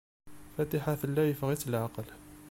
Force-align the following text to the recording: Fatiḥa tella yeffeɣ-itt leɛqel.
Fatiḥa 0.53 0.93
tella 1.01 1.23
yeffeɣ-itt 1.25 1.69
leɛqel. 1.71 2.07